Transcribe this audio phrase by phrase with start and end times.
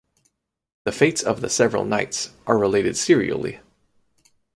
[0.85, 3.59] The fates of the several knights are related serially.